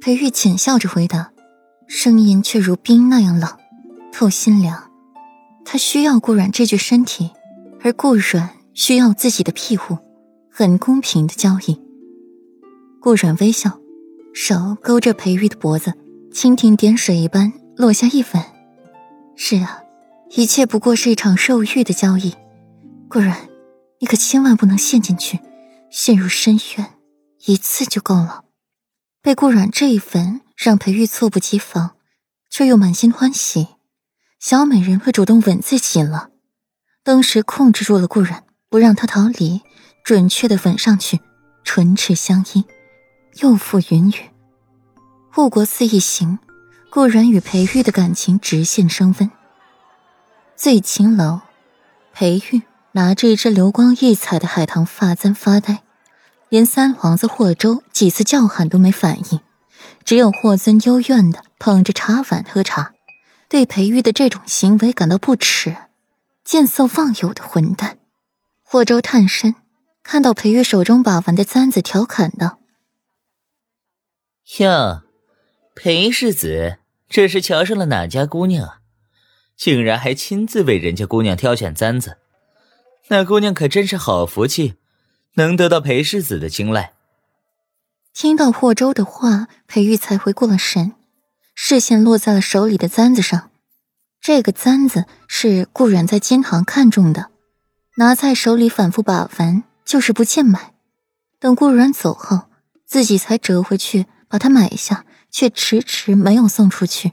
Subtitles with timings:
[0.00, 1.32] 裴玉浅笑着回答，
[1.86, 3.50] 声音却如冰那样冷，
[4.12, 4.90] 透心凉。
[5.64, 7.30] 他需要顾阮这具身体，
[7.80, 9.96] 而顾阮需要自己的庇护，
[10.50, 11.80] 很公平的交易。
[13.00, 13.78] 顾阮微笑，
[14.34, 15.94] 手勾着裴玉的脖子，
[16.30, 18.42] 蜻蜓点水一般落下一吻。
[19.36, 19.82] 是啊，
[20.36, 22.34] 一切不过是一场肉欲的交易。
[23.08, 23.48] 顾阮，
[24.00, 25.40] 你可千万不能陷进去，
[25.90, 26.90] 陷入深渊，
[27.46, 28.43] 一次就够了。
[29.24, 31.96] 被顾阮这一吻让裴玉猝不及防，
[32.50, 33.68] 却又满心欢喜。
[34.38, 36.28] 小美人会主动吻自己了，
[37.02, 39.62] 当时控制住了顾然，不让他逃离，
[40.04, 41.20] 准确的吻上去，
[41.64, 42.66] 唇齿相依，
[43.40, 44.16] 又复云雨。
[45.32, 46.38] 护国寺一行，
[46.90, 49.30] 顾然与裴玉的感情直线升温。
[50.54, 51.40] 醉青楼，
[52.12, 52.60] 裴玉
[52.92, 55.82] 拿着一只流光溢彩的海棠发簪发呆，
[56.48, 59.40] 连三皇子霍州几次叫喊都没反应，
[60.04, 62.92] 只有霍尊幽怨的捧着茶碗喝茶。
[63.48, 65.76] 对裴玉的这种行为感到不耻，
[66.44, 67.98] 见色忘友的混蛋。
[68.62, 69.54] 霍州探身，
[70.02, 72.58] 看到裴玉手中把玩的簪子，调侃道
[74.58, 75.02] ：“哟，
[75.76, 76.78] 裴世子，
[77.08, 78.78] 这是瞧上了哪家姑娘？
[79.56, 82.18] 竟然还亲自为人家姑娘挑选簪子，
[83.08, 84.74] 那姑娘可真是好福气，
[85.34, 86.92] 能得到裴世子的青睐。”
[88.14, 90.92] 听到霍州的话，裴玉才回过了神。
[91.56, 93.50] 视线落在了手里的簪子上，
[94.20, 97.30] 这个簪子是顾然在金堂看中的，
[97.96, 100.74] 拿在手里反复把玩，就是不见买。
[101.38, 102.48] 等顾然走后，
[102.86, 107.12] 自己才折回去把它买下，却迟迟没有送出去。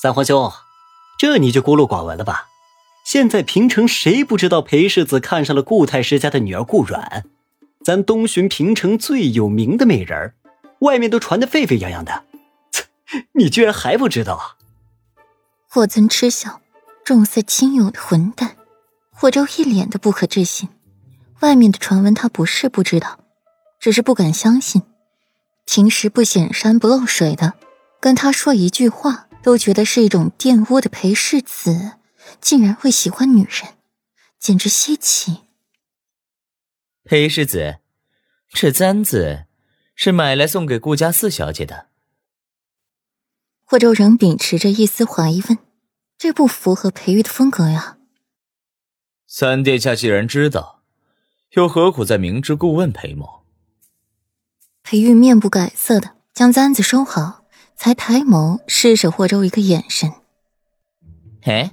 [0.00, 0.52] 三皇兄，
[1.18, 2.46] 这你就孤陋寡闻了吧？
[3.04, 7.24] 现在平城谁不知道裴世子看上了顾太师家的女儿顾阮，
[7.84, 10.32] 咱东巡平城最有名的美人
[10.80, 12.24] 外面都传得沸沸扬扬的。
[13.38, 14.56] 你居然还不知道啊？
[15.68, 16.62] 霍尊嗤笑，
[17.04, 18.56] 重色轻友的混蛋。
[19.10, 20.70] 霍州一脸的不可置信，
[21.40, 23.20] 外面的传闻他不是不知道，
[23.78, 24.82] 只是不敢相信。
[25.66, 27.52] 平时不显山不露水的，
[28.00, 31.92] 跟他说一句话都觉得是一种玷污的裴世子，
[32.40, 33.74] 竟然会喜欢女人，
[34.38, 35.42] 简直稀奇。
[37.04, 37.80] 裴世子，
[38.48, 39.46] 这簪子
[39.94, 41.88] 是买来送给顾家四小姐的。
[43.64, 45.58] 霍州仍秉持着一丝怀疑问
[46.16, 47.98] ：“这不符合裴玉的风格呀。”
[49.26, 50.82] 三殿下既然知道，
[51.52, 53.44] 又何苦在明知故问裴某？
[54.82, 60.12] 裴玉面不改色的将簪子收好，才抬眸施舍霍州一个眼神。
[61.42, 61.72] 哎，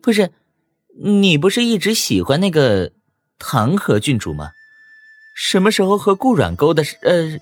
[0.00, 0.32] 不是，
[1.02, 2.92] 你不是一直喜欢那个
[3.38, 4.52] 唐河郡主吗？
[5.34, 6.82] 什么时候和顾阮勾搭？
[7.02, 7.38] 呃，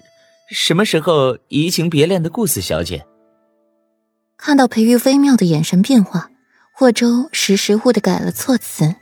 [0.50, 3.06] 什么时候移情别恋的顾四小姐？
[4.36, 6.30] 看到裴玉微妙的眼神变化，
[6.72, 8.96] 霍州识时务的改了措辞。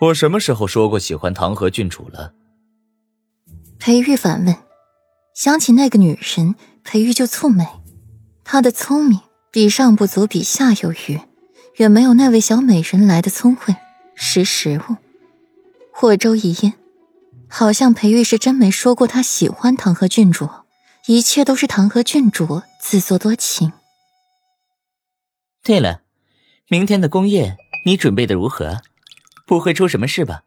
[0.00, 2.34] 我什么时候说过喜欢唐河郡主了？
[3.78, 4.54] 裴玉反问。
[5.34, 7.64] 想起那个女人，裴玉就蹙眉。
[8.44, 9.20] 她的聪明
[9.52, 11.20] 比上不足，比下有余，
[11.78, 13.74] 远没有那位小美人来的聪慧，
[14.16, 14.96] 识时务。
[15.92, 16.72] 霍州一噎，
[17.48, 20.48] 好像裴玉是真没说过他喜欢唐河郡主，
[21.06, 23.72] 一切都是唐河郡主自作多情。
[25.62, 26.02] 对了，
[26.68, 28.82] 明天的宫宴你准备的如何？
[29.46, 30.42] 不会出什么事吧？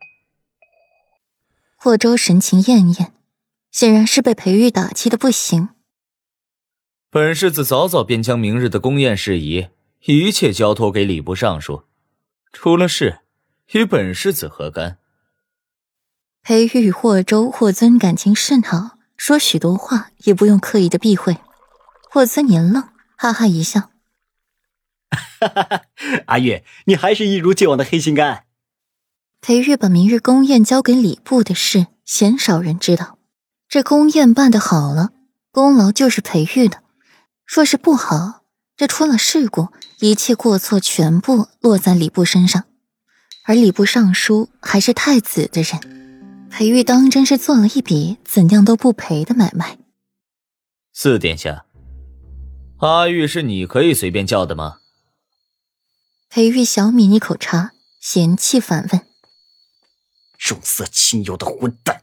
[1.77, 3.13] 霍州神情艳艳，
[3.71, 5.69] 显然是被裴玉打击的不行。
[7.09, 9.69] 本世子早早便将明日的宫宴事宜
[10.05, 11.83] 一切交托给礼部尚书，
[12.51, 13.19] 出了事
[13.73, 14.97] 与本世子何干？
[16.41, 21.37] 裴玉与霍州、霍尊感情甚好，说许多话也不用刻意的避讳。
[22.09, 23.91] 霍尊年愣，哈哈一笑。
[26.25, 28.45] 阿月，你还是一如既往的黑心肝。
[29.39, 33.19] 裴玉把明日宫宴交给礼部的事，鲜少人知道。
[33.69, 35.11] 这宫宴办得好了，
[35.51, 36.79] 功劳就是裴玉的；
[37.45, 38.40] 若是不好，
[38.81, 39.67] 这出了事故，
[39.99, 42.63] 一切过错全部落在礼部身上。
[43.43, 49.77] 而礼部尚书还是太子的人，裴玉当真是做了一笔怎样都不赔的买卖。
[50.93, 51.67] 四殿下，
[52.79, 54.79] 阿玉是你可以随便叫的吗？
[56.27, 59.05] 裴玉小抿一口茶，嫌弃反问
[60.39, 62.01] ：“重色轻友的混蛋！”